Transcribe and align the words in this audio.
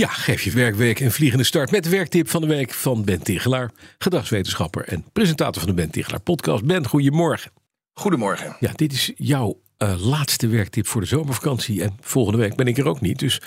Ja, 0.00 0.08
geef 0.08 0.42
je 0.42 0.50
werkweek 0.50 1.00
een 1.00 1.12
vliegende 1.12 1.44
start 1.44 1.70
met 1.70 1.84
de 1.84 1.90
werktip 1.90 2.28
van 2.28 2.40
de 2.40 2.46
week 2.46 2.72
van 2.72 3.04
Ben 3.04 3.22
Tigelaar, 3.22 3.70
gedragswetenschapper 3.98 4.84
en 4.84 5.04
presentator 5.12 5.62
van 5.62 5.70
de 5.70 5.76
Ben 5.76 5.90
Tigelaar 5.90 6.20
podcast. 6.20 6.64
Ben, 6.64 6.86
goedemorgen. 6.86 7.50
Goedemorgen. 7.92 8.56
Ja, 8.60 8.72
dit 8.74 8.92
is 8.92 9.12
jouw 9.16 9.60
uh, 9.78 10.06
laatste 10.06 10.46
werktip 10.46 10.86
voor 10.86 11.00
de 11.00 11.06
zomervakantie 11.06 11.82
en 11.82 11.96
volgende 12.00 12.38
week 12.38 12.56
ben 12.56 12.66
ik 12.66 12.78
er 12.78 12.88
ook 12.88 13.00
niet, 13.00 13.18
dus 13.18 13.40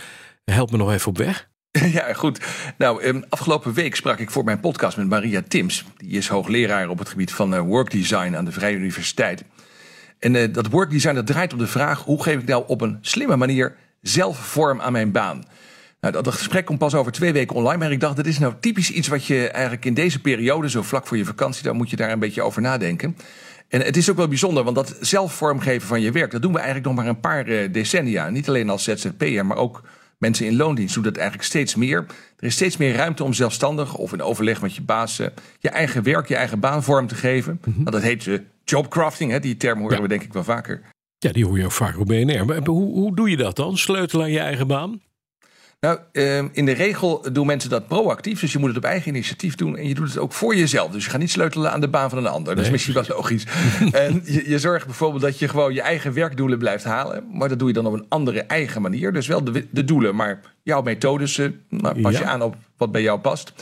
help 0.45 0.71
me 0.71 0.77
nog 0.77 0.91
even 0.91 1.07
op 1.07 1.17
weg. 1.17 1.49
Ja, 1.97 2.13
goed. 2.13 2.39
Nou, 2.77 3.03
um, 3.03 3.23
afgelopen 3.29 3.73
week 3.73 3.95
sprak 3.95 4.19
ik 4.19 4.31
voor 4.31 4.43
mijn 4.43 4.59
podcast 4.59 4.97
met 4.97 5.09
Maria 5.09 5.43
Tims. 5.47 5.85
Die 5.97 6.17
is 6.17 6.27
hoogleraar 6.27 6.89
op 6.89 6.99
het 6.99 7.09
gebied 7.09 7.31
van 7.31 7.53
uh, 7.53 7.59
workdesign 7.59 8.35
aan 8.35 8.45
de 8.45 8.51
Vrije 8.51 8.77
Universiteit. 8.77 9.43
En 10.19 10.33
uh, 10.33 10.53
dat 10.53 10.67
workdesign 10.67 11.15
dat 11.15 11.27
draait 11.27 11.53
op 11.53 11.59
de 11.59 11.67
vraag: 11.67 12.03
hoe 12.03 12.23
geef 12.23 12.39
ik 12.39 12.47
nou 12.47 12.63
op 12.67 12.81
een 12.81 12.97
slimme 13.01 13.35
manier 13.35 13.75
zelf 14.01 14.37
vorm 14.37 14.81
aan 14.81 14.91
mijn 14.91 15.11
baan? 15.11 15.43
Nou, 16.03 16.23
dat, 16.23 16.33
gesprek 16.33 16.65
komt 16.65 16.79
pas 16.79 16.95
over 16.95 17.11
twee 17.11 17.33
weken 17.33 17.55
online. 17.55 17.77
Maar 17.77 17.91
ik 17.91 17.99
dacht, 17.99 18.15
dat 18.15 18.25
is 18.25 18.39
nou 18.39 18.53
typisch 18.59 18.91
iets 18.91 19.07
wat 19.07 19.25
je 19.25 19.47
eigenlijk 19.49 19.85
in 19.85 19.93
deze 19.93 20.21
periode, 20.21 20.69
zo 20.69 20.81
vlak 20.81 21.07
voor 21.07 21.17
je 21.17 21.25
vakantie, 21.25 21.63
dan 21.63 21.75
moet 21.75 21.89
je 21.89 21.95
daar 21.95 22.11
een 22.11 22.19
beetje 22.19 22.41
over 22.41 22.61
nadenken. 22.61 23.17
En 23.67 23.81
het 23.81 23.97
is 23.97 24.09
ook 24.09 24.17
wel 24.17 24.27
bijzonder, 24.27 24.63
want 24.63 24.75
dat 24.75 24.97
zelf 25.01 25.33
vormgeven 25.33 25.87
van 25.87 26.01
je 26.01 26.11
werk, 26.11 26.31
dat 26.31 26.41
doen 26.41 26.51
we 26.51 26.57
eigenlijk 26.57 26.87
nog 26.87 26.95
maar 26.95 27.07
een 27.07 27.19
paar 27.19 27.47
uh, 27.47 27.73
decennia. 27.73 28.29
Niet 28.29 28.47
alleen 28.47 28.69
als 28.69 28.83
ZZP'er, 28.83 29.45
maar 29.45 29.57
ook 29.57 29.81
mensen 30.17 30.45
in 30.45 30.55
loondienst 30.55 30.93
doen 30.93 31.03
dat 31.03 31.15
eigenlijk 31.15 31.47
steeds 31.47 31.75
meer. 31.75 32.05
Er 32.39 32.47
is 32.47 32.53
steeds 32.53 32.77
meer 32.77 32.95
ruimte 32.95 33.23
om 33.23 33.33
zelfstandig 33.33 33.95
of 33.95 34.13
in 34.13 34.21
overleg 34.21 34.61
met 34.61 34.75
je 34.75 34.81
baas 34.81 35.19
uh, 35.19 35.27
je 35.59 35.69
eigen 35.69 36.03
werk, 36.03 36.27
je 36.27 36.35
eigen 36.35 36.59
baan 36.59 36.83
vorm 36.83 37.07
te 37.07 37.15
geven. 37.15 37.59
Mm 37.65 37.73
-hmm. 37.73 37.83
Dat 37.83 38.01
heet 38.01 38.25
uh, 38.25 38.39
jobcrafting, 38.63 39.31
hè? 39.31 39.39
die 39.39 39.57
term 39.57 39.79
horen 39.79 39.95
ja. 39.95 40.01
we 40.01 40.07
denk 40.07 40.23
ik 40.23 40.33
wel 40.33 40.43
vaker. 40.43 40.81
Ja, 41.17 41.31
die 41.31 41.45
hoor 41.45 41.57
je 41.57 41.65
ook 41.65 41.71
vaker 41.71 41.99
op 41.99 42.07
BNR. 42.07 42.45
Maar 42.45 42.57
hoe, 42.65 42.93
hoe 42.93 43.15
doe 43.15 43.29
je 43.29 43.37
dat 43.37 43.55
dan? 43.55 43.77
Sleutelen 43.77 44.25
aan 44.25 44.31
je 44.31 44.39
eigen 44.39 44.67
baan? 44.67 45.01
Nou, 45.83 45.99
in 46.51 46.65
de 46.65 46.71
regel 46.71 47.25
doen 47.31 47.45
mensen 47.45 47.69
dat 47.69 47.87
proactief. 47.87 48.39
Dus 48.39 48.51
je 48.51 48.59
moet 48.59 48.67
het 48.67 48.77
op 48.77 48.83
eigen 48.83 49.07
initiatief 49.07 49.55
doen. 49.55 49.77
En 49.77 49.87
je 49.87 49.93
doet 49.93 50.07
het 50.07 50.17
ook 50.17 50.33
voor 50.33 50.55
jezelf. 50.55 50.91
Dus 50.91 51.03
je 51.03 51.09
gaat 51.09 51.19
niet 51.19 51.31
sleutelen 51.31 51.71
aan 51.71 51.81
de 51.81 51.87
baan 51.87 52.09
van 52.09 52.17
een 52.17 52.27
ander. 52.27 52.45
Nee. 52.45 52.55
Dat 52.55 52.65
is 52.65 52.71
misschien 52.71 52.93
wel 52.93 53.03
logisch. 53.07 53.45
en 53.91 54.21
je, 54.25 54.49
je, 54.49 54.59
zorgt 54.59 54.85
bijvoorbeeld 54.85 55.21
dat 55.21 55.39
je 55.39 55.47
gewoon 55.47 55.73
je 55.73 55.81
eigen 55.81 56.13
werkdoelen 56.13 56.57
blijft 56.57 56.83
halen. 56.83 57.23
Maar 57.31 57.49
dat 57.49 57.59
doe 57.59 57.67
je 57.67 57.73
dan 57.73 57.85
op 57.85 57.93
een 57.93 58.05
andere 58.09 58.41
eigen 58.41 58.81
manier. 58.81 59.13
Dus 59.13 59.27
wel 59.27 59.43
de, 59.43 59.67
de 59.71 59.83
doelen, 59.83 60.15
maar 60.15 60.39
jouw 60.61 60.81
methodes 60.81 61.37
uh, 61.37 61.49
nou, 61.69 62.01
pas 62.01 62.13
ja. 62.13 62.19
je 62.19 62.25
aan 62.25 62.41
op 62.41 62.55
wat 62.77 62.91
bij 62.91 63.01
jou 63.01 63.19
past. 63.19 63.53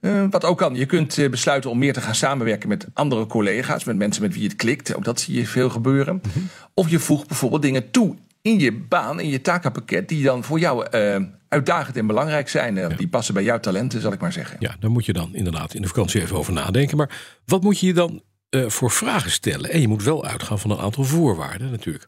Uh, 0.00 0.24
wat 0.30 0.44
ook 0.44 0.58
kan, 0.58 0.74
je 0.74 0.86
kunt 0.86 1.16
uh, 1.16 1.30
besluiten 1.30 1.70
om 1.70 1.78
meer 1.78 1.92
te 1.92 2.00
gaan 2.00 2.14
samenwerken 2.14 2.68
met 2.68 2.86
andere 2.92 3.26
collega's, 3.26 3.84
met 3.84 3.96
mensen 3.96 4.22
met 4.22 4.34
wie 4.34 4.44
het 4.44 4.56
klikt. 4.56 4.96
Ook 4.96 5.04
dat 5.04 5.20
zie 5.20 5.34
je 5.34 5.46
veel 5.46 5.70
gebeuren. 5.70 6.14
Mm 6.14 6.30
-hmm. 6.32 6.48
Of 6.74 6.90
je 6.90 6.98
voegt 6.98 7.28
bijvoorbeeld 7.28 7.62
dingen 7.62 7.90
toe 7.90 8.16
in 8.42 8.58
je 8.58 8.72
baan, 8.72 9.20
in 9.20 9.28
je 9.28 9.40
takenpakket, 9.40 10.08
die 10.08 10.24
dan 10.24 10.44
voor 10.44 10.58
jou 10.58 10.86
uh, 10.94 11.16
uitdagend 11.54 11.96
en 11.96 12.06
belangrijk 12.06 12.48
zijn. 12.48 12.74
Ja. 12.74 12.88
Die 12.88 13.08
passen 13.08 13.34
bij 13.34 13.42
jouw 13.42 13.60
talenten, 13.60 14.00
zal 14.00 14.12
ik 14.12 14.20
maar 14.20 14.32
zeggen. 14.32 14.56
Ja, 14.60 14.76
daar 14.80 14.90
moet 14.90 15.06
je 15.06 15.12
dan 15.12 15.34
inderdaad 15.34 15.74
in 15.74 15.82
de 15.82 15.88
vakantie 15.88 16.20
even 16.20 16.36
over 16.36 16.52
nadenken. 16.52 16.96
Maar 16.96 17.40
wat 17.44 17.62
moet 17.62 17.80
je 17.80 17.86
je 17.86 17.94
dan 17.94 18.22
uh, 18.50 18.68
voor 18.68 18.90
vragen 18.90 19.30
stellen? 19.30 19.70
En 19.70 19.80
je 19.80 19.88
moet 19.88 20.02
wel 20.02 20.24
uitgaan 20.24 20.58
van 20.58 20.70
een 20.70 20.78
aantal 20.78 21.04
voorwaarden 21.04 21.70
natuurlijk. 21.70 22.06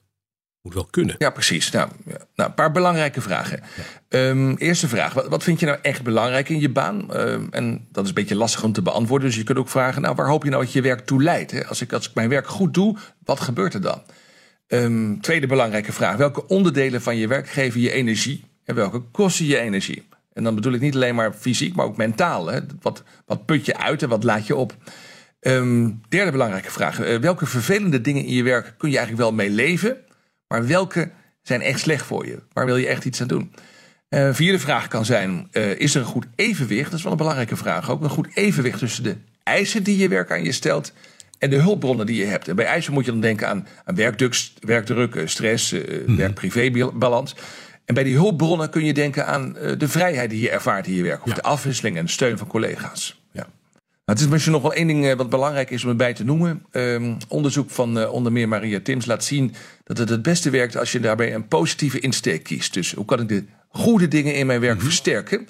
Moet 0.62 0.74
wel 0.74 0.88
kunnen. 0.90 1.14
Ja, 1.18 1.30
precies. 1.30 1.70
Nou, 1.70 1.88
nou 2.04 2.48
een 2.48 2.54
paar 2.54 2.72
belangrijke 2.72 3.20
vragen. 3.20 3.60
Ja. 4.08 4.28
Um, 4.28 4.56
eerste 4.56 4.88
vraag. 4.88 5.12
Wat, 5.12 5.28
wat, 5.28 5.42
vind 5.42 5.60
je 5.60 5.66
nou 5.66 5.78
echt 5.82 6.02
belangrijk 6.02 6.48
in 6.48 6.60
je 6.60 6.70
baan? 6.70 7.16
Um, 7.16 7.48
en 7.50 7.86
dat 7.92 8.02
is 8.02 8.08
een 8.08 8.14
beetje 8.14 8.34
lastig 8.34 8.62
om 8.62 8.72
te 8.72 8.82
beantwoorden. 8.82 9.28
Dus 9.28 9.36
je 9.36 9.44
kunt 9.44 9.58
ook 9.58 9.68
vragen, 9.68 10.02
nou, 10.02 10.14
waar 10.14 10.28
hoop 10.28 10.44
je 10.44 10.50
nou 10.50 10.64
dat 10.64 10.72
je 10.72 10.80
werk 10.80 11.06
toe 11.06 11.22
leidt? 11.22 11.50
Hè? 11.50 11.66
Als, 11.66 11.80
ik, 11.80 11.92
als 11.92 12.08
ik 12.08 12.14
mijn 12.14 12.28
werk 12.28 12.46
goed 12.46 12.74
doe, 12.74 12.96
wat 13.24 13.40
gebeurt 13.40 13.74
er 13.74 13.80
dan? 13.80 14.02
Um, 14.68 15.20
tweede 15.20 15.46
belangrijke 15.46 15.92
vraag. 15.92 16.16
Welke 16.16 16.46
onderdelen 16.46 17.02
van 17.02 17.16
je 17.16 17.28
werk 17.28 17.48
geven 17.48 17.80
je 17.80 17.92
energie? 17.92 18.44
En 18.66 18.74
welke 18.74 19.00
kosten 19.00 19.46
je 19.46 19.58
energie? 19.58 20.08
En 20.32 20.44
dan 20.44 20.54
bedoel 20.54 20.72
ik 20.72 20.80
niet 20.80 20.94
alleen 20.94 21.14
maar 21.14 21.32
fysiek, 21.32 21.74
maar 21.74 21.86
ook 21.86 21.96
mentaal. 21.96 22.46
Hè? 22.46 22.60
Wat, 22.80 23.02
wat 23.26 23.46
put 23.46 23.66
je 23.66 23.76
uit 23.76 24.02
en 24.02 24.08
wat 24.08 24.24
laat 24.24 24.46
je 24.46 24.56
op? 24.56 24.76
Um, 25.40 26.00
derde 26.08 26.30
belangrijke 26.30 26.70
vraag. 26.70 27.00
Uh, 27.00 27.16
welke 27.16 27.46
vervelende 27.46 28.00
dingen 28.00 28.24
in 28.24 28.34
je 28.34 28.42
werk 28.42 28.74
kun 28.78 28.90
je 28.90 28.96
eigenlijk 28.96 29.28
wel 29.28 29.36
mee 29.36 29.50
leven? 29.50 29.96
Maar 30.48 30.66
welke 30.66 31.10
zijn 31.42 31.62
echt 31.62 31.80
slecht 31.80 32.06
voor 32.06 32.26
je? 32.26 32.42
Waar 32.52 32.66
wil 32.66 32.76
je 32.76 32.86
echt 32.86 33.04
iets 33.04 33.20
aan 33.20 33.26
doen? 33.26 33.52
Uh, 34.10 34.34
vierde 34.34 34.58
vraag 34.58 34.88
kan 34.88 35.04
zijn, 35.04 35.48
uh, 35.52 35.80
is 35.80 35.94
er 35.94 36.00
een 36.00 36.06
goed 36.06 36.26
evenwicht? 36.34 36.90
Dat 36.90 36.98
is 36.98 37.02
wel 37.02 37.12
een 37.12 37.18
belangrijke 37.18 37.56
vraag. 37.56 37.90
Ook 37.90 38.02
een 38.02 38.10
goed 38.10 38.28
evenwicht 38.34 38.78
tussen 38.78 39.02
de 39.02 39.16
eisen 39.42 39.82
die 39.82 39.98
je 39.98 40.08
werk 40.08 40.30
aan 40.30 40.44
je 40.44 40.52
stelt 40.52 40.92
en 41.38 41.50
de 41.50 41.56
hulpbronnen 41.56 42.06
die 42.06 42.16
je 42.16 42.24
hebt. 42.24 42.48
En 42.48 42.56
bij 42.56 42.64
eisen 42.64 42.92
moet 42.92 43.04
je 43.04 43.10
dan 43.10 43.20
denken 43.20 43.48
aan, 43.48 43.66
aan 43.84 43.94
werkdruk, 43.94 44.36
werkdruk, 44.60 45.22
stress, 45.24 45.72
uh, 45.72 46.06
mm. 46.06 46.16
werk-privé-balans. 46.16 47.34
En 47.86 47.94
bij 47.94 48.04
die 48.04 48.14
hulpbronnen 48.14 48.70
kun 48.70 48.84
je 48.84 48.94
denken 48.94 49.26
aan 49.26 49.56
uh, 49.56 49.72
de 49.78 49.88
vrijheid 49.88 50.30
die 50.30 50.40
je 50.40 50.50
ervaart 50.50 50.86
in 50.86 50.94
je 50.94 51.02
werk. 51.02 51.22
Of 51.22 51.28
ja. 51.28 51.34
de 51.34 51.42
afwisseling 51.42 51.96
en 51.96 52.04
de 52.04 52.10
steun 52.10 52.38
van 52.38 52.46
collega's. 52.46 53.20
Ja. 53.32 53.46
Nou, 53.72 54.18
het 54.18 54.20
is 54.20 54.28
misschien 54.28 54.52
nog 54.52 54.62
wel 54.62 54.74
één 54.74 54.86
ding 54.86 55.04
uh, 55.04 55.12
wat 55.12 55.30
belangrijk 55.30 55.70
is 55.70 55.84
om 55.84 55.90
erbij 55.90 56.14
te 56.14 56.24
noemen. 56.24 56.64
Um, 56.72 57.16
onderzoek 57.28 57.70
van 57.70 57.98
uh, 57.98 58.12
onder 58.12 58.32
meer 58.32 58.48
Maria 58.48 58.80
Tims 58.80 59.06
laat 59.06 59.24
zien 59.24 59.54
dat 59.84 59.98
het 59.98 60.08
het 60.08 60.22
beste 60.22 60.50
werkt 60.50 60.76
als 60.76 60.92
je 60.92 61.00
daarbij 61.00 61.34
een 61.34 61.48
positieve 61.48 62.00
insteek 62.00 62.42
kiest. 62.42 62.74
Dus 62.74 62.92
hoe 62.92 63.04
kan 63.04 63.20
ik 63.20 63.28
de 63.28 63.44
goede 63.68 64.08
dingen 64.08 64.34
in 64.34 64.46
mijn 64.46 64.60
werk 64.60 64.72
mm 64.72 64.78
-hmm. 64.78 64.88
versterken? 64.88 65.46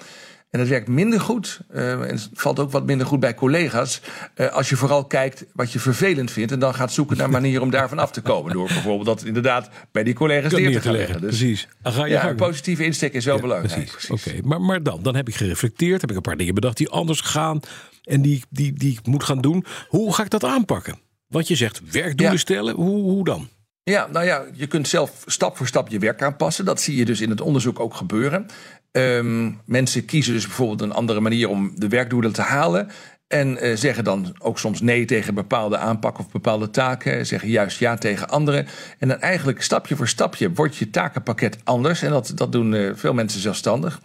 En 0.49 0.59
dat 0.59 0.67
werkt 0.67 0.87
minder 0.87 1.21
goed. 1.21 1.59
Uh, 1.73 1.91
en 1.91 1.99
het 1.99 2.29
valt 2.33 2.59
ook 2.59 2.71
wat 2.71 2.85
minder 2.85 3.07
goed 3.07 3.19
bij 3.19 3.33
collega's. 3.33 4.01
Uh, 4.35 4.47
als 4.47 4.69
je 4.69 4.75
vooral 4.75 5.05
kijkt 5.05 5.45
wat 5.53 5.71
je 5.71 5.79
vervelend 5.79 6.31
vindt. 6.31 6.51
En 6.51 6.59
dan 6.59 6.73
gaat 6.73 6.93
zoeken 6.93 7.17
naar 7.17 7.29
manieren 7.39 7.61
om 7.61 7.69
daarvan 7.69 7.99
af 7.99 8.11
te 8.11 8.21
komen. 8.21 8.53
Door 8.53 8.67
bijvoorbeeld 8.67 9.05
dat 9.05 9.23
inderdaad 9.23 9.69
bij 9.91 10.03
die 10.03 10.13
collega's 10.13 10.51
neer 10.51 10.71
te 10.71 10.81
gaan 10.81 10.91
leggen. 10.91 11.21
Dus, 11.21 11.37
precies. 11.37 11.67
Ga 11.83 12.05
je 12.05 12.11
ja, 12.11 12.29
een 12.29 12.35
positieve 12.35 12.83
insteek 12.83 13.13
is 13.13 13.25
wel 13.25 13.35
ja, 13.35 13.41
belangrijk. 13.41 13.73
Precies. 13.73 13.91
precies. 13.91 14.09
Oké, 14.09 14.29
okay. 14.29 14.49
maar, 14.49 14.61
maar 14.61 14.83
dan, 14.83 15.03
dan 15.03 15.15
heb 15.15 15.27
ik 15.27 15.35
gereflecteerd. 15.35 16.01
Heb 16.01 16.09
ik 16.09 16.15
een 16.15 16.21
paar 16.21 16.37
dingen 16.37 16.53
bedacht 16.53 16.77
die 16.77 16.89
anders 16.89 17.21
gaan. 17.21 17.59
En 18.03 18.21
die, 18.21 18.43
die, 18.49 18.73
die 18.73 18.91
ik 18.91 19.05
moet 19.05 19.23
gaan 19.23 19.41
doen. 19.41 19.65
Hoe 19.87 20.13
ga 20.13 20.23
ik 20.23 20.29
dat 20.29 20.43
aanpakken? 20.43 20.99
Want 21.27 21.47
je 21.47 21.55
zegt 21.55 21.81
werkdoelen 21.91 22.35
ja. 22.35 22.41
stellen. 22.41 22.75
Hoe, 22.75 23.01
hoe 23.01 23.23
dan? 23.23 23.49
Ja, 23.89 24.07
nou 24.11 24.25
ja, 24.25 24.43
je 24.53 24.67
kunt 24.67 24.87
zelf 24.87 25.23
stap 25.25 25.57
voor 25.57 25.67
stap 25.67 25.89
je 25.89 25.99
werk 25.99 26.21
aanpassen. 26.21 26.65
Dat 26.65 26.81
zie 26.81 26.95
je 26.95 27.05
dus 27.05 27.21
in 27.21 27.29
het 27.29 27.41
onderzoek 27.41 27.79
ook 27.79 27.93
gebeuren. 27.93 28.45
Um, 28.91 29.61
mensen 29.65 30.05
kiezen 30.05 30.33
dus 30.33 30.45
bijvoorbeeld 30.45 30.81
een 30.81 30.91
andere 30.91 31.19
manier 31.19 31.49
om 31.49 31.71
de 31.75 31.87
werkdoelen 31.87 32.33
te 32.33 32.41
halen. 32.41 32.89
En 33.27 33.65
uh, 33.65 33.75
zeggen 33.75 34.03
dan 34.03 34.35
ook 34.39 34.59
soms 34.59 34.81
nee 34.81 35.05
tegen 35.05 35.33
bepaalde 35.33 35.77
aanpak 35.77 36.19
of 36.19 36.31
bepaalde 36.31 36.69
taken. 36.69 37.25
Zeggen 37.25 37.49
juist 37.49 37.79
ja 37.79 37.95
tegen 37.95 38.29
andere. 38.29 38.65
En 38.99 39.07
dan 39.07 39.19
eigenlijk 39.19 39.61
stapje 39.61 39.95
voor 39.95 40.07
stapje 40.07 40.53
wordt 40.53 40.75
je 40.75 40.89
takenpakket 40.89 41.57
anders. 41.63 42.01
En 42.01 42.09
dat, 42.09 42.31
dat 42.35 42.51
doen 42.51 42.73
uh, 42.73 42.91
veel 42.95 43.13
mensen 43.13 43.41
zelfstandig. 43.41 44.01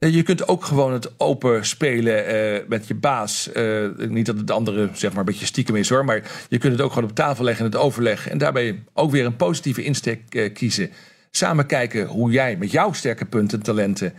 Uh, 0.00 0.14
je 0.14 0.22
kunt 0.22 0.48
ook 0.48 0.64
gewoon 0.64 0.92
het 0.92 1.20
open 1.20 1.66
spelen 1.66 2.64
met 2.68 2.86
je 2.86 2.94
baas. 2.94 3.50
niet 3.96 4.26
dat 4.26 4.36
het 4.36 4.50
andere 4.50 4.88
zeg 4.92 5.10
maar 5.10 5.18
een 5.18 5.24
beetje 5.24 5.46
stiekem 5.46 5.76
is 5.76 5.88
hoor. 5.88 6.04
Maar 6.04 6.22
je 6.48 6.58
kunt 6.58 6.72
het 6.72 6.82
ook 6.82 6.92
gewoon 6.92 7.08
op 7.08 7.14
tafel 7.14 7.44
leggen 7.44 7.64
en 7.64 7.70
het 7.70 7.80
overleggen. 7.80 8.30
En 8.30 8.38
daarbij 8.38 8.82
ook 8.92 9.10
weer 9.10 9.24
een 9.24 9.36
positieve 9.36 9.82
insteek 9.82 10.50
kiezen 10.54 10.90
samen 11.30 11.66
kijken 11.66 12.06
hoe 12.06 12.30
jij 12.30 12.56
met 12.56 12.70
jouw 12.70 12.92
sterke 12.92 13.24
punten 13.24 13.58
en 13.58 13.64
talenten 13.64 14.14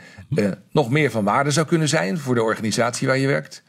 nog 0.72 0.90
meer 0.90 1.12
van 1.12 1.24
waarde 1.24 1.52
zou 1.52 1.68
kunnen 1.68 1.88
zijn 1.88 2.18
voor 2.18 2.36
de 2.36 2.44
organisatie 2.44 3.08
waar 3.08 3.18
je 3.18 3.28
werkt. 3.28 3.64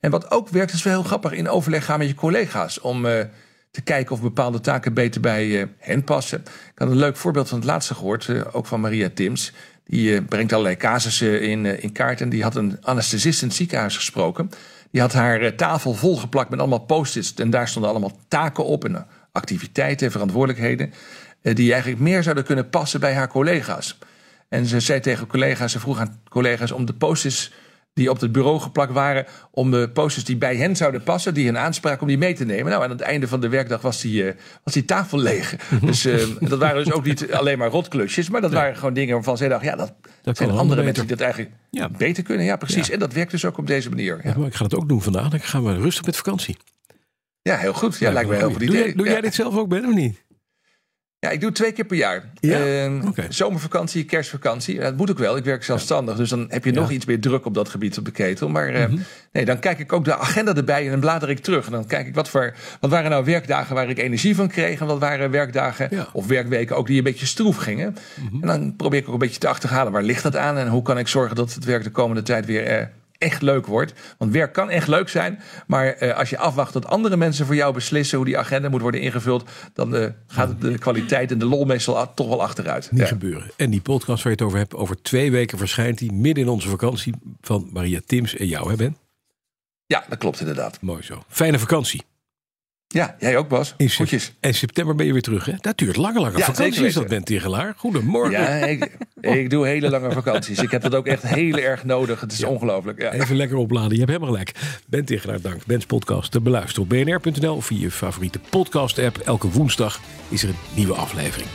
En 0.00 0.10
wat 0.10 0.30
ook 0.30 0.48
werkt, 0.48 0.72
is 0.72 0.82
wel 0.82 0.92
heel 0.92 1.02
grappig, 1.02 1.32
in 1.32 1.48
overleg 1.48 1.84
gaan 1.84 1.98
met 1.98 2.08
je 2.08 2.14
collega's 2.14 2.80
om 2.80 3.02
te 3.70 3.82
kijken 3.84 4.14
of 4.14 4.22
bepaalde 4.22 4.60
taken 4.60 4.94
beter 4.94 5.20
bij 5.20 5.68
hen 5.78 6.04
passen. 6.04 6.40
Ik 6.40 6.78
had 6.78 6.90
een 6.90 6.96
leuk 6.96 7.16
voorbeeld 7.16 7.48
van 7.48 7.58
het 7.58 7.66
laatste 7.66 7.94
gehoord, 7.94 8.52
ook 8.52 8.66
van 8.66 8.80
Maria 8.80 9.10
Tims. 9.14 9.52
Die 9.86 10.22
brengt 10.22 10.52
allerlei 10.52 10.76
casussen 10.76 11.42
in, 11.42 11.82
in 11.82 11.92
kaart 11.92 12.20
en 12.20 12.28
die 12.28 12.42
had 12.42 12.56
een 12.56 12.78
anesthesist 12.82 13.42
in 13.42 13.48
het 13.48 13.56
ziekenhuis 13.56 13.96
gesproken. 13.96 14.50
Die 14.90 15.00
had 15.00 15.12
haar 15.12 15.54
tafel 15.54 15.94
volgeplakt 15.94 16.50
met 16.50 16.58
allemaal 16.58 16.78
post-its 16.78 17.34
en 17.34 17.50
daar 17.50 17.68
stonden 17.68 17.90
allemaal 17.90 18.18
taken 18.28 18.64
op 18.64 18.84
en 18.84 19.06
activiteiten 19.32 20.06
en 20.06 20.12
verantwoordelijkheden 20.12 20.92
die 21.42 21.72
eigenlijk 21.72 22.02
meer 22.02 22.22
zouden 22.22 22.44
kunnen 22.44 22.68
passen 22.68 23.00
bij 23.00 23.14
haar 23.14 23.28
collega's. 23.28 23.98
En 24.48 24.66
ze 24.66 24.80
zei 24.80 25.00
tegen 25.00 25.26
collega's, 25.26 25.72
ze 25.72 25.80
vroeg 25.80 25.98
aan 25.98 26.20
collega's 26.28 26.70
om 26.70 26.84
de 26.84 26.92
posters 26.92 27.52
die 27.94 28.10
op 28.10 28.20
het 28.20 28.32
bureau 28.32 28.60
geplakt 28.60 28.92
waren, 28.92 29.26
om 29.50 29.70
de 29.70 29.90
posters 29.90 30.24
die 30.24 30.36
bij 30.36 30.56
hen 30.56 30.76
zouden 30.76 31.02
passen, 31.02 31.34
die 31.34 31.46
hen 31.46 31.58
aanspraken, 31.58 32.00
om 32.00 32.08
die 32.08 32.18
mee 32.18 32.34
te 32.34 32.44
nemen. 32.44 32.70
Nou, 32.70 32.82
aan 32.82 32.90
het 32.90 33.00
einde 33.00 33.28
van 33.28 33.40
de 33.40 33.48
werkdag 33.48 33.80
was 33.80 34.00
die, 34.00 34.22
uh, 34.22 34.32
was 34.64 34.72
die 34.72 34.84
tafel 34.84 35.18
leeg. 35.18 35.56
dus 35.80 36.06
uh, 36.06 36.22
dat 36.40 36.58
waren 36.58 36.84
dus 36.84 36.92
ook 36.92 37.04
niet 37.04 37.32
alleen 37.32 37.58
maar 37.58 37.70
rotklusjes, 37.70 38.30
maar 38.30 38.40
dat 38.40 38.52
waren 38.52 38.76
gewoon 38.76 38.94
dingen 38.94 39.14
waarvan 39.14 39.36
zij 39.36 39.48
dacht, 39.48 39.64
ja, 39.64 39.76
dat, 39.76 39.94
dat 40.22 40.36
zijn 40.36 40.50
andere 40.50 40.82
mensen 40.82 41.06
die 41.06 41.16
dat 41.16 41.24
eigenlijk 41.24 41.54
ja. 41.70 41.88
beter 41.88 42.22
kunnen. 42.22 42.46
Ja, 42.46 42.56
precies. 42.56 42.86
Ja. 42.86 42.92
En 42.92 42.98
dat 42.98 43.12
werkt 43.12 43.30
dus 43.30 43.44
ook 43.44 43.58
op 43.58 43.66
deze 43.66 43.88
manier. 43.88 44.20
Ja. 44.22 44.46
ik 44.46 44.54
ga 44.54 44.64
het 44.64 44.74
ook 44.74 44.88
doen 44.88 45.02
vandaag. 45.02 45.28
Dan 45.28 45.40
gaan 45.40 45.64
we 45.64 45.74
rustig 45.74 46.04
met 46.04 46.16
vakantie. 46.16 46.56
Ja, 47.42 47.56
heel 47.56 47.72
goed. 47.72 47.98
Ja, 47.98 48.12
lijkt 48.12 48.28
me 48.28 48.36
heel 48.36 48.50
goed 48.50 48.58
Doe, 48.58 48.68
idee. 48.68 48.84
jij, 48.84 48.94
doe 48.94 49.06
jij 49.06 49.20
dit 49.20 49.34
zelf 49.34 49.56
ook, 49.56 49.68
Ben, 49.68 49.84
of 49.84 49.94
niet? 49.94 50.23
Ja, 51.24 51.30
ik 51.30 51.38
doe 51.40 51.48
het 51.48 51.58
twee 51.58 51.72
keer 51.72 51.84
per 51.84 51.96
jaar. 51.96 52.24
Ja? 52.40 52.58
Eh, 52.58 53.06
Oké. 53.08 53.26
Zomervakantie, 53.28 54.04
kerstvakantie. 54.04 54.78
Dat 54.80 54.96
moet 54.96 55.10
ook 55.10 55.18
wel. 55.18 55.36
Ik 55.36 55.44
werk 55.44 55.64
zelfstandig. 55.64 56.16
Dus 56.16 56.28
dan 56.30 56.46
heb 56.48 56.64
je 56.64 56.72
nog 56.72 56.90
iets 56.90 57.04
meer 57.04 57.20
druk 57.20 57.44
op 57.46 57.54
dat 57.54 57.68
gebied 57.68 57.98
op 57.98 58.04
de 58.04 58.10
ketel. 58.10 58.48
Maar 58.48 58.68
eh, 58.68 58.86
Mhm. 58.86 58.98
nee, 59.32 59.44
dan 59.44 59.58
kijk 59.58 59.78
ik 59.78 59.92
ook 59.92 60.04
de 60.04 60.16
agenda 60.16 60.54
erbij 60.54 60.84
en 60.84 60.90
dan 60.90 61.00
blader 61.00 61.30
ik 61.30 61.38
terug. 61.38 61.66
En 61.66 61.72
dan 61.72 61.86
kijk 61.86 62.06
ik 62.06 62.14
wat 62.14 62.28
voor. 62.28 62.54
Wat 62.80 62.90
waren 62.90 63.10
nou 63.10 63.24
werkdagen 63.24 63.74
waar 63.74 63.88
ik 63.88 63.98
energie 63.98 64.34
van 64.34 64.48
kreeg? 64.48 64.80
En 64.80 64.86
wat 64.86 64.98
waren 64.98 65.30
werkdagen 65.30 65.86
Ja. 65.90 65.96
Mhm. 65.96 66.06
of 66.12 66.26
werkweken 66.26 66.76
ook 66.76 66.86
die 66.86 66.98
een 66.98 67.04
beetje 67.04 67.26
stroef 67.26 67.56
gingen? 67.56 67.96
En 68.40 68.46
dan 68.46 68.76
probeer 68.76 68.98
ik 69.00 69.06
ook 69.06 69.12
een 69.12 69.18
beetje 69.18 69.40
te 69.40 69.48
achterhalen. 69.48 69.92
Waar 69.92 70.02
ligt 70.02 70.22
dat 70.22 70.36
aan? 70.36 70.56
En 70.58 70.68
hoe 70.68 70.82
kan 70.82 70.98
ik 70.98 71.08
zorgen 71.08 71.36
dat 71.36 71.54
het 71.54 71.64
werk 71.64 71.82
de 71.84 71.90
komende 71.90 72.22
tijd 72.22 72.46
weer. 72.46 72.64
eh, 72.66 72.86
Echt 73.24 73.42
leuk 73.42 73.66
wordt. 73.66 73.92
Want 74.18 74.32
werk 74.32 74.52
kan 74.52 74.70
echt 74.70 74.88
leuk 74.88 75.08
zijn. 75.08 75.40
Maar 75.66 75.86
eh, 75.86 76.16
als 76.16 76.30
je 76.30 76.38
afwacht 76.38 76.72
dat 76.72 76.86
andere 76.86 77.16
mensen 77.16 77.46
voor 77.46 77.54
jou 77.54 77.74
beslissen 77.74 78.16
hoe 78.16 78.26
die 78.26 78.38
agenda 78.38 78.68
moet 78.68 78.80
worden 78.80 79.00
ingevuld. 79.00 79.48
dan 79.74 79.96
eh, 79.96 80.08
gaat 80.26 80.60
de 80.60 80.78
kwaliteit 80.78 81.30
en 81.30 81.38
de 81.38 81.44
lol 81.44 81.64
meestal 81.64 82.14
toch 82.14 82.28
wel 82.28 82.42
achteruit. 82.42 82.88
Niet 82.90 83.00
Ja. 83.00 83.06
gebeuren. 83.06 83.50
En 83.56 83.70
die 83.70 83.80
podcast 83.80 84.22
waar 84.22 84.32
je 84.32 84.38
het 84.38 84.46
over 84.46 84.58
hebt, 84.58 84.74
over 84.74 85.02
twee 85.02 85.30
weken 85.30 85.58
verschijnt 85.58 85.98
die 85.98 86.12
midden 86.12 86.44
in 86.44 86.50
onze 86.50 86.68
vakantie 86.68 87.14
van 87.40 87.68
Maria 87.72 88.00
Tims 88.06 88.36
en 88.36 88.46
jou, 88.46 88.70
hè 88.70 88.76
Ben? 88.76 88.96
Ja, 89.86 90.04
dat 90.08 90.18
klopt 90.18 90.40
inderdaad. 90.40 90.80
Mooi 90.80 91.02
zo. 91.02 91.22
Fijne 91.28 91.58
vakantie. 91.58 92.02
Ja, 92.86 93.16
jij 93.18 93.36
ook 93.36 93.48
Bas. 93.48 93.74
In, 93.76 93.90
Goedjes. 93.90 94.32
en 94.40 94.54
september 94.54 94.94
ben 94.94 95.06
je 95.06 95.12
weer 95.12 95.22
terug, 95.22 95.44
hè? 95.44 95.52
Dat 95.60 95.78
duurt 95.78 95.96
langer, 95.96 96.20
langer. 96.20 96.38
Ja, 96.38 96.44
vakantie 96.44 96.86
is 96.86 96.94
dat. 96.94 97.08
Ben 97.08 97.24
Tigelaar. 97.24 97.74
Goedemorgen. 97.76 98.30
Ja, 98.40 98.48
ik, 98.48 98.96
ik 99.26 99.50
doe 99.50 99.66
hele 99.66 99.90
lange 99.90 100.12
vakanties. 100.12 100.58
Ik 100.58 100.70
heb 100.70 100.82
dat 100.82 100.94
ook 100.94 101.06
echt 101.06 101.22
heel 101.22 101.58
erg 101.58 101.84
nodig. 101.84 102.20
Het 102.20 102.32
is 102.32 102.44
ongelooflijk. 102.44 103.00
Ja. 103.00 103.12
Even 103.12 103.36
lekker 103.36 103.56
opladen. 103.56 103.90
Je 103.90 103.98
hebt 103.98 104.10
helemaal 104.10 104.30
gelijk. 104.30 104.52
Ben 104.86 105.04
Tigelaar, 105.04 105.40
dank. 105.40 105.66
Ben's 105.66 105.86
podcast 105.86 106.32
te 106.32 106.40
beluisteren 106.40 106.82
op 106.82 106.88
bnr.nl 106.88 107.56
of 107.56 107.66
via 107.66 107.78
je 107.78 107.90
favoriete 107.90 108.38
podcast-app. 108.50 109.16
Elke 109.16 109.50
woensdag 109.50 110.00
is 110.28 110.42
er 110.42 110.48
een 110.48 110.54
nieuwe 110.74 110.94
aflevering. 110.94 111.48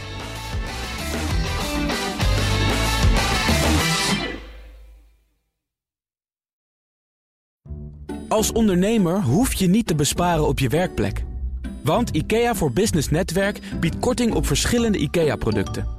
Als 8.27 8.51
ondernemer 8.51 9.21
hoef 9.21 9.53
je 9.53 9.67
niet 9.67 9.87
te 9.87 9.95
besparen 9.95 10.47
op 10.47 10.59
je 10.59 10.69
werkplek. 10.69 11.23
Want 11.83 12.09
IKEA 12.09 12.55
voor 12.55 12.71
Business 12.71 13.09
Netwerk 13.09 13.59
biedt 13.79 13.99
korting 13.99 14.33
op 14.33 14.45
verschillende 14.45 14.97
IKEA-producten. 14.97 15.98